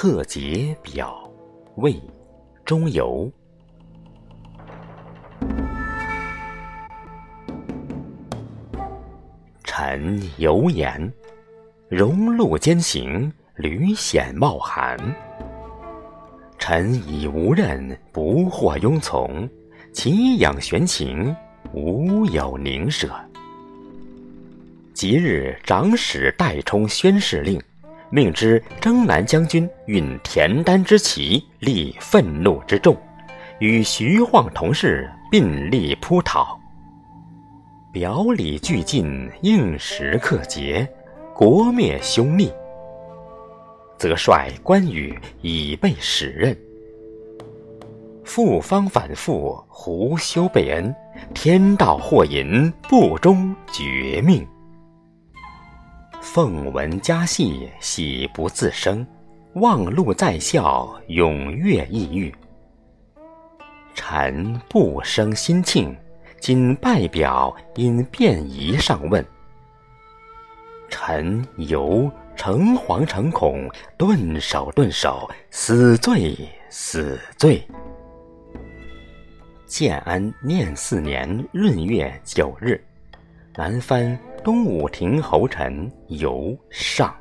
[0.00, 1.28] 贺节表，
[1.74, 2.00] 魏，
[2.64, 3.28] 中游。
[9.64, 11.12] 臣犹言：
[11.88, 14.96] 荣禄兼行，屡险冒寒。
[16.60, 19.50] 臣已无任，不获庸从，
[19.92, 21.34] 其养玄情，
[21.72, 23.10] 无有宁舍。
[24.94, 27.60] 即日，长史代充宣誓令。
[28.10, 32.96] 命之征南将军运田丹之旗，立愤怒之众，
[33.58, 36.58] 与徐晃同事并力扑讨。
[37.92, 40.88] 表里俱进，应时克节，
[41.34, 42.52] 国灭凶逆。
[43.98, 46.56] 则率关羽以备使任。
[48.24, 50.94] 复方反复，胡修备恩，
[51.34, 54.46] 天道祸引，不忠绝命。
[56.38, 59.04] 奉闻家戏，喜不自生；
[59.54, 62.32] 望路在笑，踊跃意欲。
[63.92, 65.96] 臣不生心庆，
[66.38, 69.26] 今拜表，因便宜上问。
[70.88, 76.38] 臣犹诚惶诚恐，顿首顿首，死罪
[76.70, 77.60] 死罪。
[79.66, 82.80] 建安念四年闰月九日，
[83.56, 84.16] 南藩。
[84.48, 87.14] 东武亭侯臣游上。